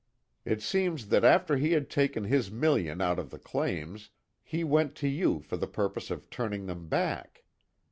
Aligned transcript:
It 0.45 0.63
seems 0.63 1.09
that 1.09 1.23
after 1.23 1.57
he 1.57 1.73
had 1.73 1.87
taken 1.87 2.23
his 2.23 2.49
million 2.49 3.01
out 3.01 3.19
of 3.19 3.29
the 3.29 3.37
claims, 3.37 4.09
he 4.41 4.63
went 4.63 4.95
to 4.95 5.07
you 5.07 5.41
for 5.41 5.57
the 5.57 5.67
purpose 5.67 6.09
of 6.09 6.27
turning 6.31 6.65
them 6.65 6.87
back. 6.87 7.43